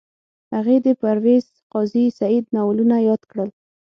هغې 0.55 0.77
د 0.85 0.87
پرویز 1.01 1.45
قاضي 1.73 2.05
سعید 2.19 2.45
ناولونه 2.55 2.95
یاد 3.07 3.21
کړل 3.31 3.49